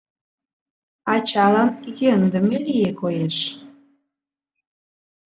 [1.13, 1.69] Ачалан
[1.99, 3.37] йӧндымӧ лие, коеш...